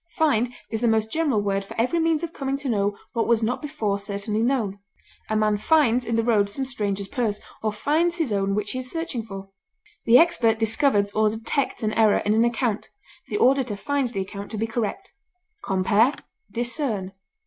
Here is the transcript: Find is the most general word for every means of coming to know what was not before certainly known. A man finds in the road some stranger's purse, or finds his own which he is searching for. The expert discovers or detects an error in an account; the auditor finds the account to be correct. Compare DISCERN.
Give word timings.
Find 0.15 0.51
is 0.71 0.81
the 0.81 0.87
most 0.87 1.11
general 1.13 1.43
word 1.43 1.63
for 1.63 1.79
every 1.79 1.99
means 1.99 2.23
of 2.23 2.33
coming 2.33 2.57
to 2.57 2.67
know 2.69 2.97
what 3.13 3.27
was 3.27 3.43
not 3.43 3.61
before 3.61 3.99
certainly 3.99 4.41
known. 4.41 4.79
A 5.29 5.35
man 5.35 5.57
finds 5.57 6.05
in 6.05 6.15
the 6.15 6.23
road 6.23 6.49
some 6.49 6.65
stranger's 6.65 7.07
purse, 7.07 7.39
or 7.61 7.71
finds 7.71 8.17
his 8.17 8.33
own 8.33 8.55
which 8.55 8.71
he 8.71 8.79
is 8.79 8.89
searching 8.89 9.21
for. 9.21 9.49
The 10.05 10.17
expert 10.17 10.57
discovers 10.57 11.11
or 11.11 11.29
detects 11.29 11.83
an 11.83 11.93
error 11.93 12.17
in 12.17 12.33
an 12.33 12.43
account; 12.45 12.89
the 13.27 13.37
auditor 13.37 13.75
finds 13.75 14.11
the 14.11 14.21
account 14.21 14.49
to 14.49 14.57
be 14.57 14.65
correct. 14.65 15.13
Compare 15.63 16.15
DISCERN. 16.51 17.11